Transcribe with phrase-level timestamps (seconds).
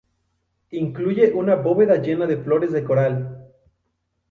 [0.71, 3.53] Incluye una bóveda llena de flores de coral.